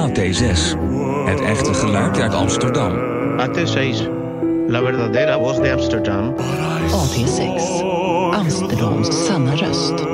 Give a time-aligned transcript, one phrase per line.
[0.00, 0.76] AT6.
[1.24, 2.92] Het echte geluid uit Amsterdam.
[3.38, 4.08] AT6,
[4.68, 6.34] la verdadera voz de Amsterdam.
[6.90, 7.84] AT6.
[8.32, 10.04] Amsterdams sanna röst.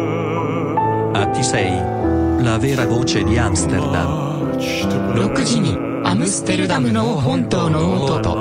[1.13, 1.93] AT6
[2.43, 4.33] La vera voce di Amsterdam
[5.15, 8.37] 6時にアムステルダムの本当の音と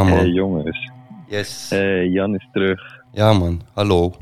[0.00, 0.18] Ja, man.
[0.18, 0.90] Hey jongens,
[1.28, 1.70] Yes.
[1.70, 2.80] hey, Jan is terug.
[3.12, 3.60] Ja, man.
[3.74, 4.12] Hallo.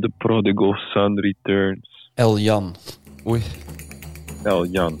[0.00, 2.10] The prodigal son returns.
[2.14, 2.74] El Jan.
[3.26, 3.42] Oei.
[4.44, 4.98] El Jan.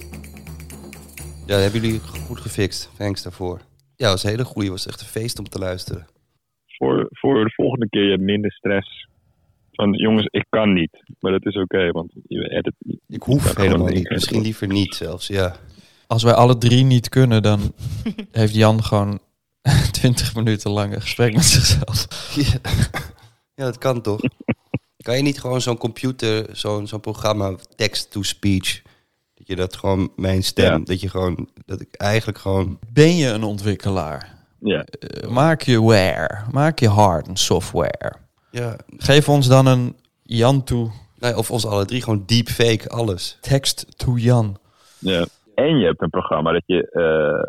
[1.46, 2.90] Ja, dat hebben jullie goed gefixt.
[2.96, 3.58] Thanks daarvoor.
[3.58, 3.62] Ja,
[3.96, 4.70] dat was een hele goeie.
[4.70, 6.06] was echt een feest om te luisteren.
[6.66, 9.08] Voor, voor de volgende keer je hebt minder stress.
[9.72, 11.02] Van jongens, ik kan niet.
[11.20, 12.74] Maar dat is oké, want je edit.
[13.08, 14.10] Ik hoef helemaal niet.
[14.10, 15.54] Misschien liever niet zelfs, ja.
[16.06, 17.60] Als wij alle drie niet kunnen, dan
[18.32, 19.20] heeft Jan gewoon
[19.92, 22.06] 20 minuten lang een gesprek met zichzelf.
[22.34, 22.70] Ja,
[23.54, 24.20] ja dat kan toch?
[24.96, 28.82] Kan je niet gewoon zo'n computer, zo'n zo'n programma, text-to-speech...
[29.34, 30.84] Dat je dat gewoon, mijn stem, Ja.
[30.84, 32.78] dat je gewoon, dat ik eigenlijk gewoon...
[32.92, 34.38] Ben je een ontwikkelaar?
[34.60, 38.12] Ja, Eh, maak je ware, maak je hard en software.
[38.50, 43.38] Ja, Geef ons dan een Jan toe, nee, of ons alle drie gewoon deepfake, alles.
[43.40, 44.58] tekst to Jan.
[44.98, 45.26] ja.
[45.54, 47.48] En je hebt een programma dat je eh,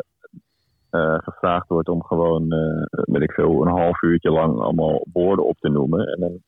[0.92, 5.46] eh, gevraagd wordt om gewoon, eh weet ik veel, een half uurtje lang allemaal woorden
[5.46, 6.06] op te noemen.
[6.06, 6.42] En dan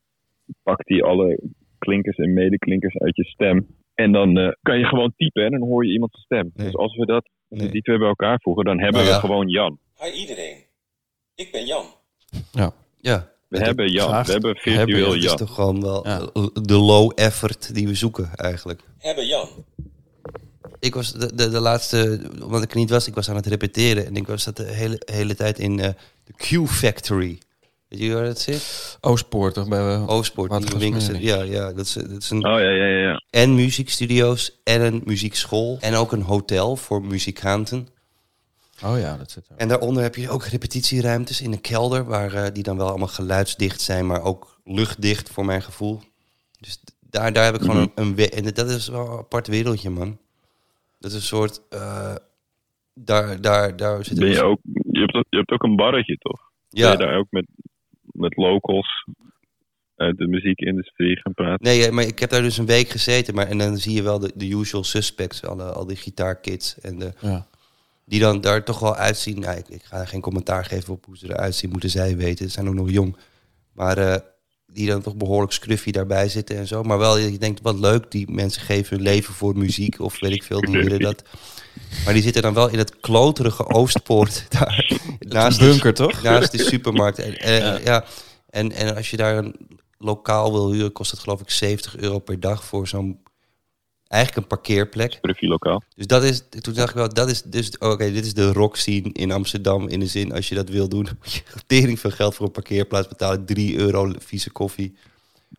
[0.62, 1.40] pakt hij alle
[1.78, 3.66] klinkers en medeklinkers uit je stem.
[3.94, 6.50] En dan eh, kan je gewoon typen en dan hoor je iemands stem.
[6.54, 6.66] Nee.
[6.66, 9.20] Dus als we dat, als we die twee bij elkaar voegen, dan hebben Nou ja.
[9.20, 9.78] we gewoon Jan.
[10.02, 10.56] Hi iedereen,
[11.34, 11.84] ik ben Jan.
[12.50, 12.72] Ja.
[13.48, 14.24] We Dat- hebben Jan.
[14.24, 15.04] We hebben virtueel Hebben, ja.
[15.06, 15.36] Dat is Jan.
[15.36, 16.18] toch gewoon wel Ja.
[16.62, 18.80] de low effort die we zoeken eigenlijk.
[18.98, 19.48] Hebben Jan.
[20.84, 23.46] Ik was de, de, de laatste, omdat ik er niet was, ik was aan het
[23.46, 24.06] repeteren.
[24.06, 25.88] En ik was dat de hele, hele tijd in eh,
[26.24, 27.38] de Q Factory.
[27.88, 28.96] Weet je waar dat zit?
[29.00, 29.68] Oostpoort, toch?
[29.68, 31.06] Bij uh, Oostpoort, winkels.
[31.18, 32.44] Ja, ja dat, is, dat is een...
[32.46, 33.08] Oh ja, ja, ja.
[33.08, 33.22] ja.
[33.30, 35.78] En muziekstudio's en een muziekschool.
[35.80, 37.88] En ook een hotel voor muzikanten.
[38.84, 39.56] Oh ja, dat zit er.
[39.56, 42.04] En daaronder heb je ook repetitieruimtes in een kelder...
[42.04, 46.00] Waar, eh, die dan wel allemaal geluidsdicht zijn, maar ook luchtdicht voor mijn gevoel.
[46.60, 48.14] Dus daar, daar heb ik gewoon een, een...
[48.14, 50.18] we- En dat is wel een apart wereldje, man.
[51.04, 51.60] Dat is een soort...
[51.68, 52.14] eh,
[52.94, 54.58] daar, daar, daar zit Ben je ook,
[54.90, 56.40] je hebt, ook- je hebt ook een barretje, toch?
[56.70, 57.46] Ben Ja, je daar ook met,
[58.02, 59.06] met locals
[59.96, 61.64] uit de muziekindustrie gaan praten?
[61.66, 63.34] Nee, maar ik heb daar dus een week gezeten.
[63.34, 66.80] Maar, en dan zie je wel de, de usual suspects, alle, al die gitaarkids.
[66.80, 67.46] En de, Ja.
[68.04, 69.40] die dan daar toch wel uitzien.
[69.40, 72.44] Nou, ik, ik ga geen commentaar geven op hoe ze eruit zien, moeten zij weten.
[72.46, 73.16] Ze zijn ook nog jong.
[73.72, 74.16] Maar eh,
[74.74, 76.82] die dan toch behoorlijk scruffy daarbij zitten en zo.
[76.82, 80.00] Maar wel, je denkt, wat leuk, die mensen geven hun leven voor muziek.
[80.00, 81.22] Of weet ik veel, die willen dat.
[82.04, 84.46] Maar die zitten dan wel in het kloterige Oostpoort.
[84.58, 86.22] Daar, naast de- bunker, toch?
[86.22, 87.18] Naast de supermarkt.
[87.18, 88.04] En, en, ja.
[88.50, 89.56] En, en als je daar een
[89.98, 93.18] lokaal wil huren, kost het geloof ik 70 euro per dag voor zo'n...
[94.14, 95.18] Eigenlijk een parkeerplek.
[95.20, 95.82] Profiellokaal.
[95.96, 98.76] Dus dat is, toen dacht ik wel, dat is dus, oké, dit is de rock
[98.76, 99.88] scene in Amsterdam.
[99.88, 102.52] In de zin, als je dat wil doen, moet je tering veel geld voor een
[102.52, 103.46] parkeerplaats betalen.
[103.46, 104.94] 3 euro vieze koffie.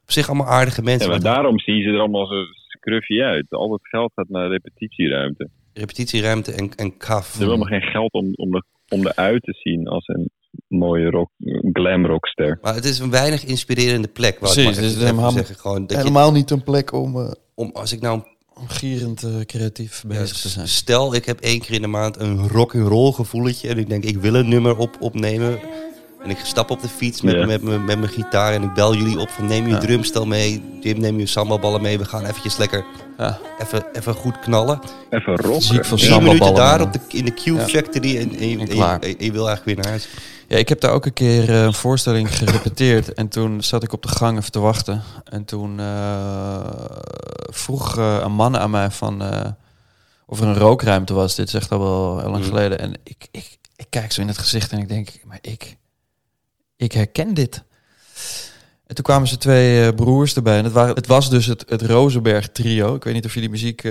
[0.02, 1.10] Op zich allemaal aardige mensen.
[1.10, 3.46] maar daarom zie je ze er allemaal zo scruffy uit.
[3.50, 5.50] Al dat geld gaat naar repetitieruimte.
[5.74, 7.26] repetitieruimte en, en kaf.
[7.26, 10.30] Ze hebben helemaal geen geld om, om, er, om eruit te zien als een
[10.68, 11.30] mooie rock,
[11.74, 12.58] glam rockster.
[12.62, 14.40] Maar het is een weinig inspirerende plek.
[14.40, 15.56] Precies, maar het is helemaal- zeggen.
[15.56, 18.22] Gewoon dat je, Helemaal niet een plek om, eh, om, als ik nou
[18.60, 20.68] om gierend eh, creatief Ja, bezig te zijn.
[20.68, 23.70] Stel, ik heb één keer in de maand een rock-and-roll gevoeletje.
[23.70, 25.60] En ik denk, ik wil een nummer op, opnemen.
[26.24, 28.54] En ik stap op de fiets met, met, met, met mijn gitaar.
[28.54, 29.78] En ik bel jullie op van neem je Ja.
[29.80, 30.64] drumstel mee.
[30.82, 31.98] Jim, neem je sambalballen mee.
[31.98, 32.86] We gaan eventjes lekker
[33.18, 33.40] Ja.
[33.62, 34.80] even, even goed knallen.
[35.10, 35.62] Even rocken.
[35.62, 37.64] Ziek van minuten daar op de, in de Ja.
[37.66, 38.18] Q-factory.
[38.18, 40.08] En, en, en je wil eigenlijk weer naar huis.
[40.47, 43.13] Ja, ik heb daar ook een keer eh, een voorstelling gerepeteerd.
[43.13, 45.03] En toen zat ik op de gang even te wachten.
[45.24, 46.69] En toen eh,
[47.50, 49.24] vroeg eh, een man aan mij van
[50.25, 51.36] of er een rookruimte was.
[51.36, 52.50] Dit is echt al wel heel lang Mm.
[52.50, 52.80] geleden.
[52.80, 55.77] En ik, ik, ik kijk zo in het gezicht en ik denk, maar ik,
[56.75, 57.63] ik herken dit.
[58.88, 60.57] En toen kwamen ze twee broers erbij.
[60.57, 62.95] En het, waren, het was dus het, het Rosenberg trio.
[62.95, 63.83] Ik weet niet of je die muziek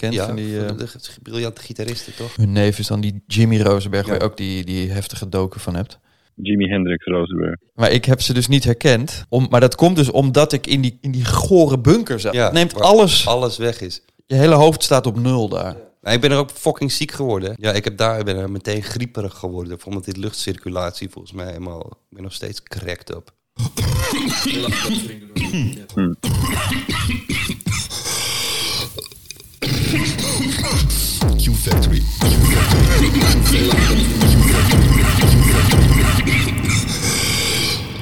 [0.00, 0.14] kent.
[0.14, 2.36] Ja, van die, van eh, de, de briljante gitaristen, toch?
[2.36, 4.20] hun neef is dan die Jimmy Rosenberg, waar Ja.
[4.22, 5.98] je ook die, die heftige doken van hebt.
[6.42, 7.56] Jimi Hendrix Rosenberg.
[7.74, 9.24] Maar ik heb ze dus niet herkend.
[9.28, 12.32] Om, maar dat komt dus omdat ik in die, in die gore bunker zat.
[12.34, 13.26] Ja, het neemt alles.
[13.26, 14.02] Alles weg is.
[14.26, 15.76] Je hele hoofd staat op nul daar.
[16.00, 17.54] Maar ik ben er ook fucking ziek geworden.
[17.58, 19.78] Ja, ik heb daar, ik ben er meteen grieperig geworden.
[19.84, 21.80] Omdat dit luchtcirculatie volgens mij helemaal...
[21.86, 23.14] Ik ben nog steeds cracked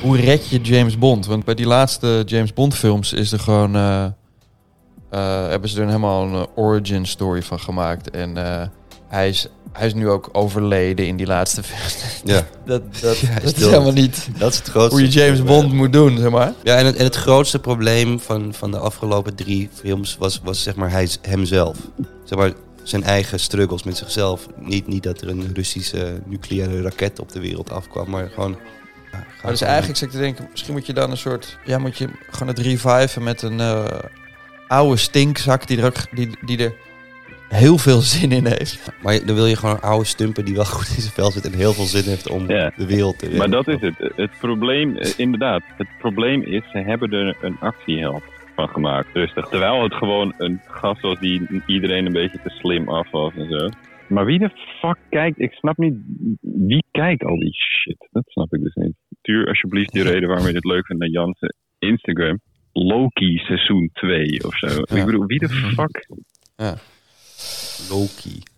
[0.00, 1.26] Hoe red je James Bond?
[1.26, 3.76] Want bij die laatste James Bond films is er gewoon...
[3.76, 4.04] eh,
[5.10, 8.10] eh, hebben ze er helemaal een eh, origin story van gemaakt.
[8.10, 8.66] En eh,
[9.08, 12.36] hij, is, hij is nu ook overleden in die laatste film.
[12.36, 12.46] Ja.
[12.66, 14.94] dat dat, is helemaal niet Dat is het grootste.
[15.00, 16.52] hoe je James Bond moet doen, zeg maar.
[16.62, 20.62] Ja, en het, en het grootste probleem van, van de afgelopen drie films was, was
[20.62, 21.76] zeg maar hij, hemzelf.
[22.24, 22.52] Zeg maar
[22.88, 24.46] zijn eigen struggles met zichzelf.
[24.60, 28.58] Niet, niet dat er een Russische nucleaire raket op de wereld afkwam, maar gewoon...
[29.12, 31.58] ja, Maar dus eigenlijk zit ik te denken, misschien moet je dan een soort...
[31.64, 33.84] Ja, moet je gewoon het reviven met een eh,
[34.68, 36.72] oude stinkzak die er, ook, die, die er
[37.48, 38.78] heel veel zin in heeft.
[39.02, 41.44] Maar dan wil je gewoon een oude stumper die wel goed in zijn vel zit
[41.46, 42.72] en heel veel zin heeft om Ja.
[42.76, 43.50] de wereld te redden.
[43.50, 44.12] Maar dat is het.
[44.16, 48.22] Het probleem, eh, inderdaad, het probleem is, ze hebben er een actieheld
[48.58, 49.08] van gemaakt.
[49.12, 49.48] Rustig.
[49.48, 53.48] Terwijl het gewoon een gast was die iedereen een beetje te slim af was en
[53.48, 53.68] zo.
[54.08, 54.50] Maar wie de
[54.80, 55.40] fuck kijkt?
[55.40, 55.94] Ik snap niet.
[56.40, 58.08] Wie kijkt al die shit?
[58.10, 58.94] Dat snap ik dus niet.
[59.18, 62.40] Stuur alsjeblieft die reden waarom je dit leuk vindt naar Jansen Instagram.
[62.72, 64.96] Loki seizoen 2 of zo.
[64.96, 66.06] Ik bedoel, wie de fuck?
[66.56, 66.74] Ja.
[67.90, 68.57] Loki.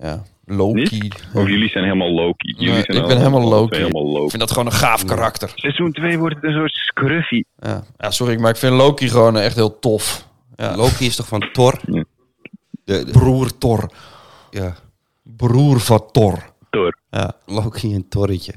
[0.00, 1.08] Ja, Loki.
[1.34, 2.54] Of jullie zijn helemaal Loki.
[2.56, 3.76] Jullie Nee, zijn ik ben helemaal Loki.
[3.76, 4.22] helemaal Loki.
[4.24, 5.52] Ik vind dat gewoon een gaaf karakter.
[5.54, 7.42] Seizoen 2 wordt het een soort scruffy.
[7.58, 7.84] Ja.
[7.98, 10.26] ja, sorry, maar ik vind Loki gewoon echt heel tof.
[10.56, 10.76] Ja.
[10.76, 11.80] Loki is toch van Thor?
[11.86, 12.04] Ja.
[12.84, 13.90] De, de- Broer Thor.
[14.50, 14.74] ja,
[15.22, 16.52] Broer van Thor.
[16.70, 16.98] Thor.
[17.10, 17.32] Ja.
[17.46, 18.52] Loki en Torretje.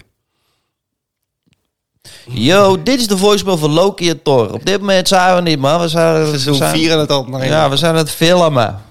[2.29, 4.53] Yo, dit is de voicemail van Loki en Thor.
[4.53, 5.79] Op dit moment zijn we niet, man.
[5.81, 7.47] We zijn, we Seizoen zijn- 4 aan het opnemen.
[7.47, 8.81] Ja, we zijn het filmen.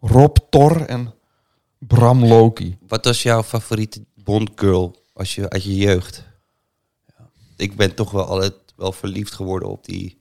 [0.00, 1.14] Rob Thor en
[1.86, 2.76] Bram Loki.
[2.88, 6.28] Wat was jouw favoriete Bond-girl als je, uit je jeugd?
[7.56, 10.20] Ik ben toch wel altijd wel verliefd geworden op die,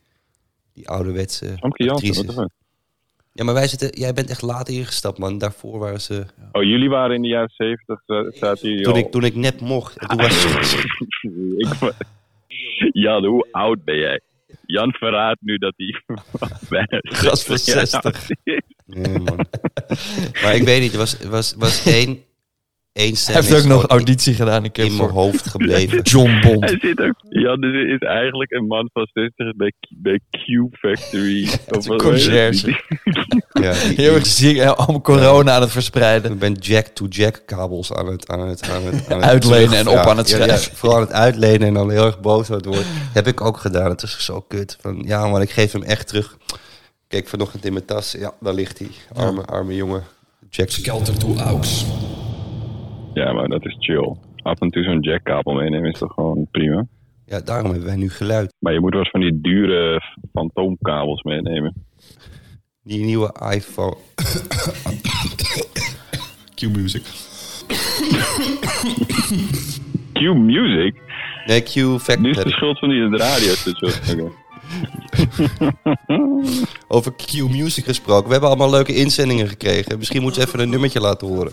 [0.74, 2.52] die ouderwetse Jansen?
[3.34, 5.38] Ja, maar wij zitten, jij bent echt later ingestapt, man.
[5.38, 6.26] Daarvoor waren ze...
[6.52, 9.62] Oh, jullie waren in de jaren 70, za- zaten jullie Toen ik, toen ik net
[9.62, 9.98] mocht.
[9.98, 10.44] En toen was
[11.58, 11.94] ik,
[12.94, 14.22] Jan, hoe oud ben jij?
[14.66, 16.02] Jan verraadt nu dat hij
[17.02, 18.30] Gast van 60 jaar 60.
[18.44, 18.62] is.
[18.90, 19.46] Nee, man.
[20.44, 22.24] maar ik weet niet, er was, was, was één,
[22.94, 26.02] één Hij heeft ook nog auditie gedaan een keer in mijn voor hoofd gebleven.
[26.12, 26.64] John Bond.
[26.64, 27.16] Hij zit ook...
[27.30, 31.50] Jan is, is eigenlijk een man van 60 bij, bij Q Factory.
[31.78, 32.84] Of een conciërge.
[33.62, 36.32] Ja, Heel erg ziek, allemaal corona aan het verspreiden.
[36.32, 39.94] Ik ben jack-to-jack kabels aan het, aan het, aan het, aan het Uitlenen en op
[39.94, 40.76] ja, aan het ja, ja, schrijven.
[40.76, 42.86] vooral aan het uitlenen en dan heel erg boos aan het worden.
[43.14, 43.90] Heb ik ook gedaan.
[43.90, 44.78] Het is zo kut.
[44.82, 46.38] Van, ja, maar ik geef hem echt terug.
[47.10, 48.12] Kijk vanochtend in mijn tas.
[48.12, 48.88] Ja, daar ligt hij.
[49.14, 50.04] Arme, arme jongen.
[50.50, 50.70] Jack.
[50.70, 51.86] Skelter to aux.
[53.14, 54.16] Ja, maar dat is chill.
[54.36, 56.88] Af en toe zo'n jackkabel meenemen is toch gewoon prima.
[57.26, 58.54] Ja, daarom hebben wij nu geluid.
[58.60, 60.02] Maar je moet wel eens van die dure
[60.34, 61.74] fantoomkabels meenemen.
[62.84, 63.96] Die nieuwe iPhone.
[66.56, 67.04] Q-music.
[70.14, 71.02] Q Music?
[71.46, 71.76] Nee, Q
[72.20, 74.32] Nu is de schuld van die radiostation.
[76.88, 78.26] Over Q Music gesproken.
[78.26, 79.98] We hebben allemaal leuke inzendingen gekregen.
[79.98, 81.52] Misschien moeten ze even een nummertje laten horen.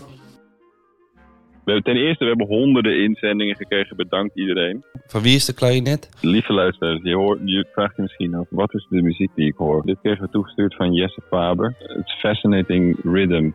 [1.65, 3.95] We hebben ten eerste we hebben honderden inzendingen gekregen.
[3.95, 4.83] Bedankt iedereen.
[5.07, 6.09] Van wie is de klarinet?
[6.21, 9.55] Lieve luisteraars, je, hoort, je vraagt je misschien af, wat is de muziek die ik
[9.55, 9.85] hoor?
[9.85, 11.75] Dit kregen we toegestuurd van Jesse Faber.
[11.77, 13.49] Het Fascinating Rhythm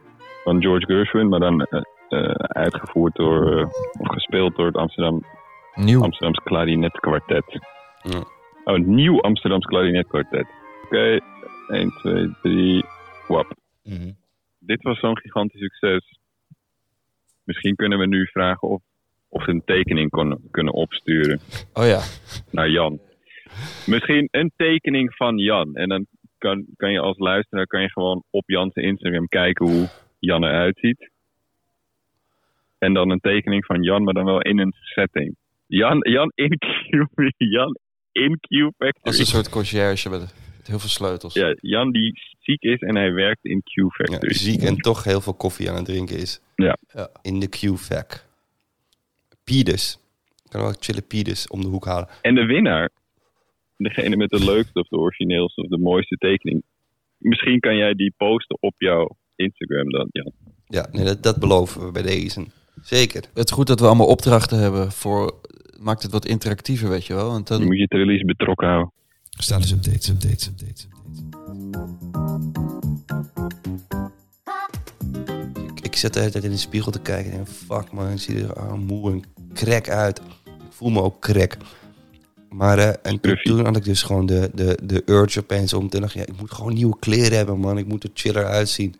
[0.44, 3.66] van George Gershwin, maar dan eh, eh, uitgevoerd door, eh,
[3.98, 5.25] of gespeeld door het Amsterdam,
[5.75, 6.02] Nieuw.
[6.02, 7.60] Amsterdams Klarinet Quartet.
[8.02, 8.25] Ja.
[8.64, 10.47] Oh, een nieuw Amsterdams Klarinet Quartet.
[10.85, 11.21] Oké,
[11.69, 12.85] 1, 2, 3,
[13.28, 13.54] wap.
[14.59, 16.19] Dit was zo'n gigantisch succes.
[17.45, 18.83] Misschien kunnen we nu vragen of,
[19.28, 21.40] of ze een tekening kon, kunnen opsturen
[21.73, 22.00] Oh ja.
[22.50, 23.00] naar Jan.
[23.87, 25.75] Misschien een tekening van Jan.
[25.75, 26.07] En dan
[26.38, 29.88] kan, kan je als luisteraar kan je gewoon op Jan's Instagram kijken hoe
[30.19, 31.11] Jan eruit ziet.
[32.78, 35.37] En dan een tekening van Jan, maar dan wel in een setting.
[35.66, 36.59] Jan, Jan in
[37.37, 37.78] Jan
[38.12, 41.35] in Q Als een soort conciërge met, heel veel sleutels.
[41.35, 44.35] Ja, Jan die ziek is en hij werkt in Q Ja, Factory.
[44.35, 46.40] ziek en toch heel veel koffie aan het drinken is.
[46.54, 46.76] Ja.
[46.95, 47.11] Ja.
[47.23, 48.25] In de Q-Fac.
[49.45, 49.99] Piedus.
[50.45, 52.09] Ik kan wel chille Piedus om de hoek halen.
[52.23, 52.90] En de winnaar,
[53.76, 56.62] degene met de leukste of de origineelste of de mooiste tekening.
[57.19, 60.33] Misschien kan jij die posten op jouw Instagram dan, Jan.
[60.66, 62.47] Ja, nee, dat, dat beloven we bij deze.
[62.83, 63.25] Zeker.
[63.35, 65.40] Het is goed dat we allemaal opdrachten hebben voor...
[65.82, 67.30] Maakt het wat interactiever, weet je wel.
[67.30, 68.92] Want Je dan, moet je het release betrokken houden.
[69.30, 70.88] Status updates, updates, updates.
[75.66, 78.10] Ik, ik zit de hele tijd in de spiegel te kijken en denk, fuck man,
[78.10, 79.22] ik zie er ah, moe en
[79.52, 80.18] krek uit.
[80.44, 81.56] Ik voel me ook krek.
[82.48, 86.00] Maar eh, en toen, had ik dus gewoon de, de, de urge opeens om te
[86.00, 87.78] dacht, ja, ik moet gewoon nieuwe kleren hebben, man.
[87.78, 88.94] Ik moet er chiller uitzien.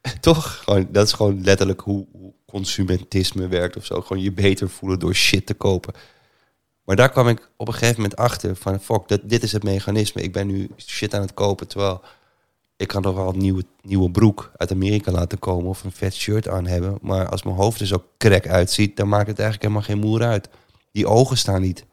[0.20, 0.62] Toch?
[0.64, 2.25] Gewoon, dat is gewoon letterlijk hoe, hoe
[2.56, 4.00] consumentisme werkt of zo.
[4.00, 5.94] Gewoon je beter voelen door shit te kopen.
[6.84, 9.62] Maar daar kwam ik op een gegeven moment achter van, fuck, dat, dit is het
[9.62, 10.22] mechanisme.
[10.22, 12.00] Ik ben nu shit aan het kopen, terwijl
[12.76, 16.14] ik kan toch wel een nieuwe, nieuwe broek uit Amerika laten komen of een vet
[16.14, 16.98] shirt aan hebben.
[17.00, 20.22] Maar als mijn hoofd er zo krek uitziet, dan maakt het eigenlijk helemaal geen moer
[20.22, 20.48] uit.
[20.92, 21.84] Die ogen staan niet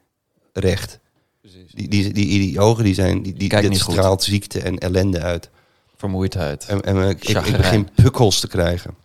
[0.52, 0.98] recht.
[1.40, 3.92] Die, die, die, die, ogen die zijn, die, die Kijk dit goed.
[3.92, 5.50] straalt ziekte en ellende uit.
[5.96, 6.66] Vermoeidheid.
[6.66, 9.03] En, en ik, ik, begin pukkels te krijgen.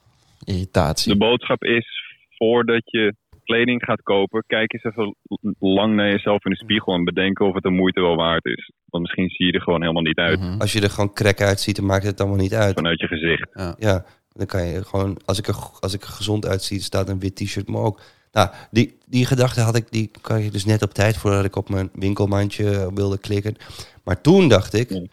[0.50, 1.12] Irritatie.
[1.12, 1.88] De boodschap is,
[2.38, 5.16] voordat je kleding gaat kopen, kijk eens even
[5.60, 8.72] lang naar jezelf in de spiegel en bedenken of het de moeite wel waard is.
[8.86, 10.62] Want misschien zie je er gewoon helemaal niet uit Mhm.
[10.62, 12.74] Als je er gewoon krek uitziet, dan maakt het allemaal niet uit.
[12.74, 13.50] vanuit je gezicht.
[13.78, 17.20] Ja, dan kan je gewoon, als ik er, als ik er gezond uitzie, staat een
[17.20, 18.02] wit t-shirt me ook.
[18.32, 21.56] Nou, die, die gedachte had ik, die kan je dus net op tijd voordat ik
[21.56, 23.56] op mijn winkelmandje wilde klikken.
[24.04, 25.08] Maar toen dacht ik,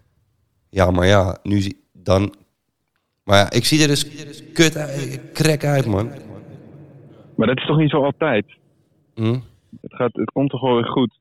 [0.71, 2.35] ja, maar ja, nu zie dan.
[3.27, 4.05] Maar ja, ik zie er dus
[4.53, 6.11] kut uit, krek uit, man.
[7.37, 8.45] Maar dat is toch niet zo altijd?
[9.15, 9.39] Hm?
[9.81, 11.19] Het, gaat, het komt toch wel weer goed?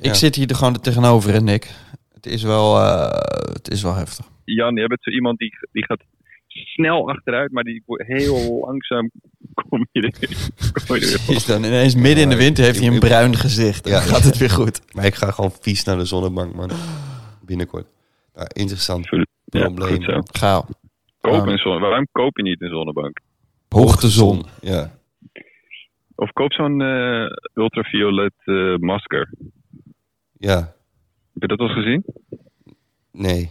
[0.00, 1.70] Ik zit hier er gewoon tegenover, hè, Nick.
[2.12, 4.26] Het is wel, eh, het is wel heftig.
[4.44, 6.02] Jan, je bent zo iemand die, die gaat
[6.48, 9.10] snel achteruit, maar die heel langzaam
[9.68, 10.12] kom je er,
[10.86, 13.36] kom je er weer Is dan ineens midden in de winter heeft hij een bruin
[13.36, 13.86] gezicht.
[13.86, 14.00] En Ja.
[14.00, 14.80] gaat het weer goed.
[14.94, 16.70] Maar ik ga gewoon vies naar de zonnebank, man.
[17.40, 17.86] Binnenkort.
[18.34, 19.08] Nou, interessant
[19.44, 19.94] probleem.
[19.94, 20.20] goed zo.
[21.30, 21.80] Koop een zonne.
[21.80, 23.20] Waarom koop je niet een zonnebank?
[23.68, 24.44] Hoogtezon.
[24.60, 24.98] Ja.
[26.14, 29.32] Of koop zo'n eh, ultraviolet eh, masker.
[30.32, 30.56] Ja,
[31.32, 32.04] Heb je dat al eens gezien?
[33.10, 33.50] nee.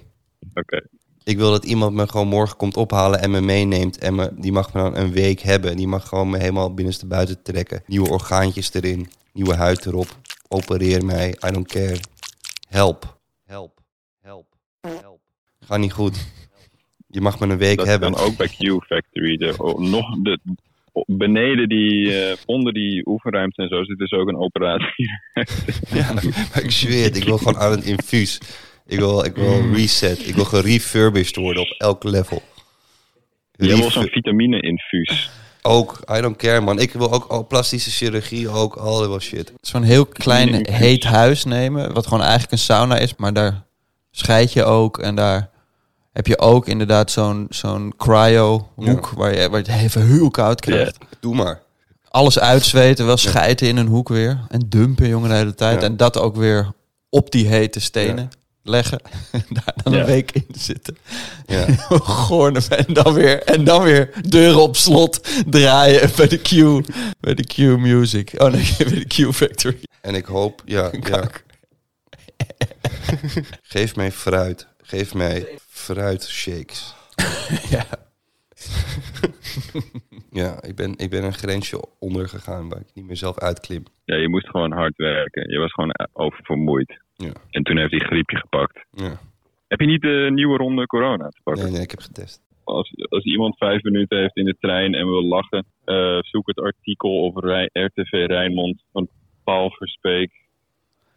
[0.53, 0.81] Oké.
[1.23, 3.97] Ik wil dat iemand me gewoon morgen komt ophalen en me meeneemt.
[3.97, 5.75] En me, die mag me dan een week hebben.
[5.77, 7.83] Die mag gewoon me helemaal binnenste buiten trekken.
[7.87, 9.07] Nieuwe orgaantjes erin.
[9.33, 10.07] Nieuwe huid erop.
[10.47, 11.29] Opereer mij.
[11.29, 11.97] I don't care.
[12.69, 13.19] Help.
[13.45, 13.79] Help.
[14.21, 14.45] Help.
[14.81, 15.19] Help.
[15.59, 16.31] Gaat niet goed.
[17.13, 18.13] Je mag me een week dat hebben.
[18.13, 19.37] kan ook bij Q Factory.
[19.37, 20.39] De, oh, nog de,
[21.05, 25.09] beneden die, eh, onder die oefenruimte en zo zit dus ook een operatie.
[25.93, 27.17] Ja, maar ik zweer het.
[27.17, 28.41] Ik wil gewoon aan het infuus.
[28.87, 30.27] Ik wil, ik wil reset.
[30.27, 32.41] Ik wil gerefurbished worden op elk level.
[33.51, 35.31] Je wil zo'n vitamine-infuus.
[35.61, 36.79] Ook, I don't care man.
[36.79, 39.53] Ik wil ook al plastische chirurgie, ook al wel shit.
[39.61, 43.63] Zo'n heel klein heet huis nemen, wat gewoon eigenlijk een sauna is, maar daar
[44.11, 45.52] scheid je ook en daar
[46.13, 50.29] heb je ook inderdaad zo'n zo'n cryo hoek waar, je, waar je het even heel
[50.31, 50.97] koud krijgt.
[51.19, 51.61] Doe maar.
[52.09, 55.87] Alles uitzweten, wel schijten in een hoek weer en dumpen jongen de hele tijd Ja.
[55.87, 56.71] en dat ook weer
[57.09, 58.29] op die hete stenen
[58.63, 58.99] leggen
[59.31, 59.99] en daar dan Ja.
[59.99, 60.97] een week in zitten.
[61.45, 61.65] Ja.
[61.99, 66.49] Goorne en dan weer en dan weer deuren op slot draaien bij de Q
[67.19, 68.31] bij de Q Music.
[68.37, 69.83] Oh nee, bij de Q Factory.
[70.01, 71.23] En ik hoop, ja, ja.
[73.61, 74.67] Geef mij fruit.
[74.81, 75.47] Geef mij
[75.83, 76.95] fruitshakes.
[77.75, 77.85] Ja.
[80.31, 83.83] Ja, ik ben, ik ben een grensje ondergegaan waar ik niet meer zelf uitklim.
[84.05, 85.49] Ja, je moest gewoon hard werken.
[85.51, 87.01] Je was gewoon oververmoeid.
[87.15, 87.31] Ja.
[87.49, 88.85] En toen heeft hij griepje gepakt.
[88.91, 89.19] Ja.
[89.67, 91.63] Heb je niet de nieuwe ronde corona te pakken?
[91.63, 92.41] Nee, nee, ik heb getest.
[92.63, 96.59] Als, als iemand vijf minuten heeft in de trein en wil lachen, eh, zoek het
[96.59, 99.07] artikel op Rij- RTV Rijnmond van
[99.43, 100.31] Paul Verspeek.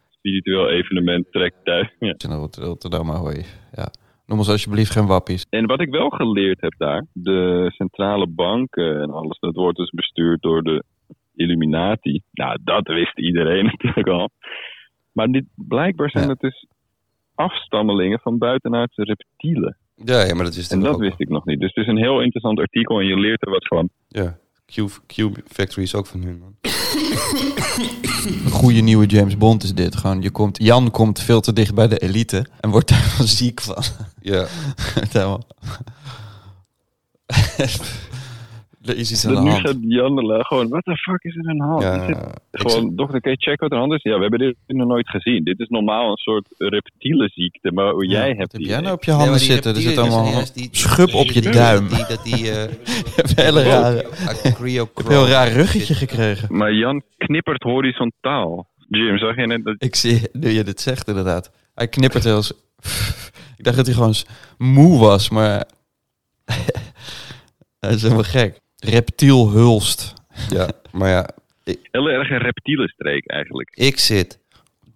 [0.09, 1.95] Spiritueel evenement trekt thuis.
[1.99, 2.13] Ja.
[2.17, 3.45] Dan Rotterdam, hoi.
[3.75, 3.91] Ja.
[4.27, 5.45] Noem ons alsjeblieft geen wappies.
[5.49, 9.89] En wat ik wel geleerd heb daar, de centrale banken en alles, dat wordt dus
[9.89, 10.83] bestuurd door de
[11.35, 12.21] Illuminati.
[12.31, 14.29] Nou, dat wist iedereen natuurlijk al.
[15.11, 16.29] Maar dit, blijkbaar zijn Ja.
[16.29, 16.65] het dus
[17.35, 19.77] afstammelingen van buitenaardse reptielen.
[19.95, 20.99] Ja, ja, maar dat wist En ik dat ook.
[20.99, 21.59] wist ik nog niet.
[21.59, 23.89] Dus het is een heel interessant artikel en je leert er wat van.
[24.07, 24.73] Ja, Q,
[25.07, 25.13] Q
[25.47, 26.55] Factory is ook van hun, man.
[28.27, 29.95] Een goede nieuwe James Bond is dit.
[29.95, 33.27] Gewoon, je komt, Jan komt veel te dicht bij de elite en wordt daar wel
[33.27, 33.83] ziek van.
[34.21, 34.45] Ja.
[35.11, 35.43] Helemaal-
[38.87, 39.67] er is iets aan de nu hand.
[39.67, 41.81] gaat Jan er la- gewoon, what the fuck is er aan de hand?
[41.83, 44.11] Ja, gewoon, dokter, kun je checken wat er aan de hand is?
[44.11, 45.43] Ja, we hebben dit nog nooit gezien.
[45.43, 48.79] Dit is normaal een soort reptiele ziekte, maar hoe jij hebt Wat heb die jij
[48.79, 49.75] nou op je handen zitten?
[49.75, 51.87] Er zit dus allemaal die- schub op je duim.
[51.87, 52.61] Die, dat die, eh
[53.15, 53.37] heb
[54.95, 56.55] een heel raar ruggetje gekregen.
[56.57, 58.67] Maar Jan knippert horizontaal.
[58.89, 59.75] Jim, zag je net dat...
[59.77, 61.51] Ik zie, nu je dit zegt inderdaad.
[61.73, 62.37] Hij knippert heel.
[63.57, 64.13] Ik dacht dat hij gewoon
[64.57, 65.65] moe was, maar...
[67.79, 68.59] Hij is helemaal gek.
[68.79, 70.13] Reptiel hulst.
[70.49, 71.29] Ja, maar ja,
[71.63, 73.69] ik, Heel erg een reptiele streek eigenlijk.
[73.75, 74.39] ik zit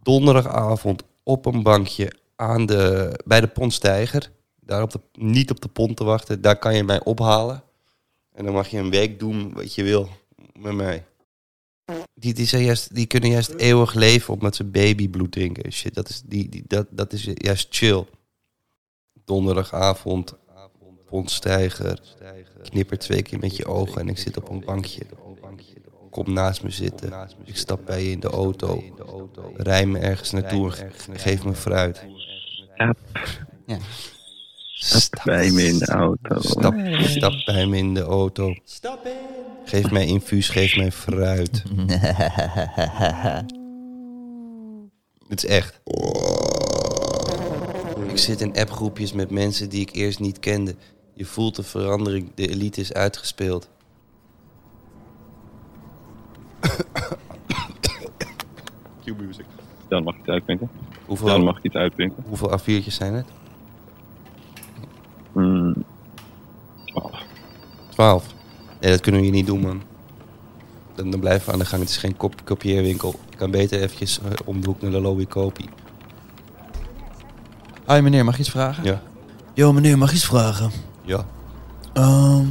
[0.03, 4.31] donderdagavond op een bankje aan de, bij de Pontstijger.
[4.59, 6.41] Daar op de, niet op de pont te wachten.
[6.41, 7.63] Daar kan je mij ophalen.
[8.33, 10.09] En dan mag je een week doen wat je wil
[10.59, 11.05] met mij.
[12.13, 15.63] Die, die, zijn juist, die kunnen juist eeuwig leven omdat ze babybloed drinken.
[15.63, 18.05] en Shit, dat is, die, die, dat, dat is juist chill.
[19.25, 20.37] Donderdagavond,
[21.11, 21.99] pondstijger,
[22.63, 25.01] knipper twee keer met je ogen en ik zit op een bankje.
[26.09, 27.13] Kom naast me zitten,
[27.45, 28.83] ik stap bij je in de auto,
[29.55, 32.05] rij me ergens naartoe en geef me fruit.
[32.73, 32.97] Stap.
[33.65, 33.77] Ja.
[34.73, 36.39] Stap bij me in de auto.
[36.39, 38.55] Stap, stap bij me in de auto.
[39.65, 41.63] Geef mij infuus, geef mij fruit.
[45.27, 45.81] Het is echt.
[48.07, 50.75] Ik zit in appgroepjes met mensen die ik eerst niet kende.
[51.13, 53.69] Je voelt de verandering, de elite is uitgespeeld.
[59.05, 59.45] Q-music.
[59.87, 60.69] Dan mag je het uitprinten.
[61.05, 62.23] Hoeveel, Dan mag je het uitprinten.
[62.27, 63.25] hoeveel A4'tjes zijn het?
[65.31, 65.73] Mm,
[67.89, 68.25] 12.
[68.81, 69.81] Nee, dat kunnen we hier niet doen, man.
[70.95, 71.81] Dan, dan blijven we aan de gang.
[71.81, 73.15] Het is geen kop kopieerwinkel.
[73.29, 75.65] Ik kan beter eventjes eh, om de hoek naar de lobby kopen.
[77.85, 78.83] Hoi meneer, mag ik iets vragen?
[78.83, 79.01] Ja.
[79.53, 80.71] Yo meneer, mag ik iets vragen?
[81.01, 81.25] Ja.
[81.93, 82.45] Ehm,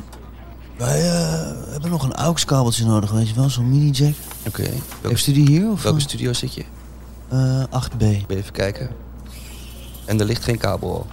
[0.76, 3.50] wij eh, hebben nog een AUX-kabeltje nodig, weet je wel?
[3.50, 4.14] Zo'n mini-jack.
[4.46, 4.68] Oké.
[5.02, 5.70] Heeft u die hier?
[5.70, 6.04] Of, Welke eh?
[6.04, 6.64] studio zit je?
[7.28, 7.98] Eh, 8B.
[7.98, 8.90] Ben je even kijken?
[10.04, 11.06] En er ligt geen kabel al.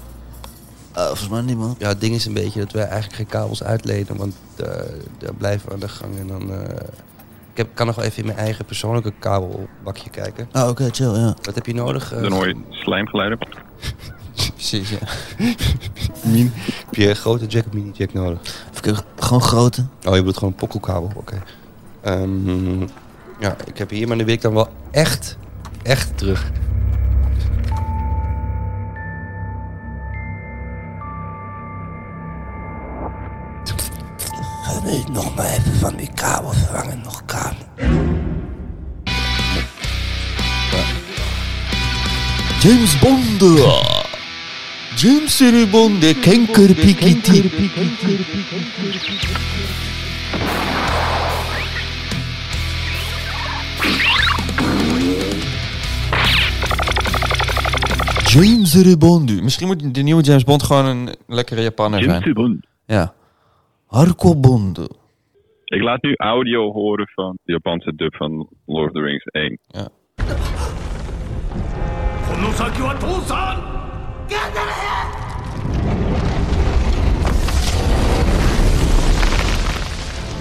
[0.97, 1.75] Eh, volgens mij niet, man.
[1.79, 4.65] Ja, het ding is een beetje dat wij eigenlijk geen kabels uitlenen, want eh,
[5.17, 6.17] daar blijven we aan de gang.
[6.19, 6.75] En dan, eh,
[7.51, 10.49] ik heb, kan nog wel even in mijn eigen persoonlijke kabelbakje kijken.
[10.51, 11.35] Ah, oké, chill, ja.
[11.41, 12.09] Wat heb je nodig?
[12.09, 13.37] dan hoor je slijmgeluiden.
[14.53, 14.97] Precies, ja.
[16.31, 16.51] Min-
[16.85, 18.39] heb je een grote jack of mini jack nodig?
[18.83, 19.81] Even gewoon grote.
[19.81, 21.41] Oh, je bedoelt gewoon een pokkelkabel, oké.
[22.01, 22.81] Ehm,
[23.39, 25.37] ja, ik heb hier, maar dan wil ik dan wel echt,
[25.83, 26.51] echt terug.
[34.83, 37.65] Nee, nog maar even van die kabel vervangen, nog kabel.
[42.59, 43.96] James Bond!
[44.96, 47.50] James Bond, kankerpikiti.
[58.24, 59.42] James Bond.
[59.42, 62.20] Misschien moet de nieuwe James Bond gewoon een lekkere Japaner zijn.
[62.20, 62.66] James Bond.
[62.86, 63.14] Ja.
[63.86, 64.78] Harko Bond.
[65.64, 69.58] Ik laat nu audio horen van de Japanse dub van Lord of the Rings 1.
[69.66, 69.88] Ja.
[72.32, 73.65] この先は父さん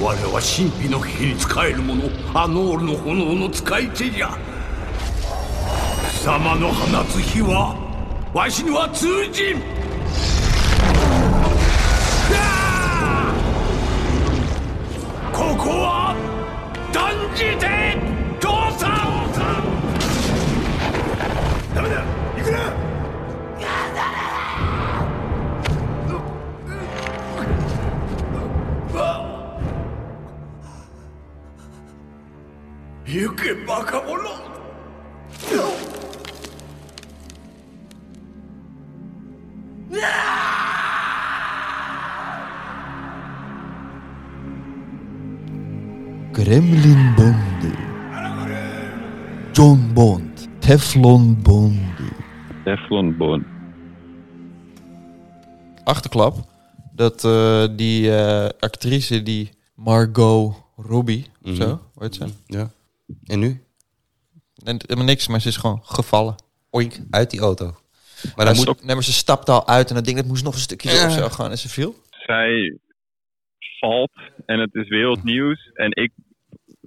[0.00, 2.02] 我は神秘の火に仕える者
[2.34, 4.36] アノールの炎の使い手じゃ。
[6.10, 7.76] 貴様の放つ火は
[8.34, 9.60] わしには通じん。
[15.32, 16.16] ここは
[16.92, 18.15] 断じて。
[33.15, 34.41] 行けバカ者
[46.33, 47.63] Gremlin Bond.
[49.53, 50.47] John Bond.
[50.61, 51.79] Teflon Bond.
[52.65, 53.45] Teflon Bond.
[55.83, 56.35] Achterklap.
[56.95, 61.55] Dat eh, die eh, actrice, die Margot Robbie, of Mhm.
[61.55, 62.25] zo, hoe heet ze?
[62.47, 62.69] Ja.
[63.24, 63.64] En nu?
[64.64, 66.34] En, helemaal niks, maar ze is gewoon gevallen.
[66.70, 67.64] Oink, uit die auto.
[67.64, 68.84] Maar Maar dan moet...
[68.84, 71.06] nee, maar ze stapte al uit en dat ding dat moest nog een stukje Ja.
[71.06, 71.94] of zo gaan en ze viel.
[72.10, 72.78] Zij
[73.80, 74.10] valt
[74.46, 75.70] en het is wereldnieuws.
[75.74, 76.12] En ik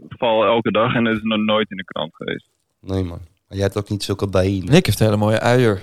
[0.10, 2.48] val elke dag en het is nog nooit in de krant geweest.
[2.80, 3.20] Nee, man.
[3.48, 4.66] Maar jij hebt ook niet zulke bijen.
[4.66, 5.82] Nick heeft hele mooie uier.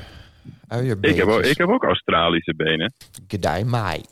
[1.00, 2.92] Ik heb, ook, ik heb ook Australische benen.
[3.28, 4.04] G'day, mate.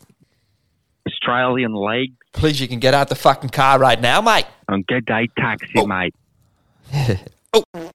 [1.03, 2.09] Australian leg.
[2.35, 4.47] Please, you can get out the fucking car right now, mate.
[4.69, 5.87] And g'day taxi, oh.
[5.87, 6.15] mate.
[7.55, 7.91] oh.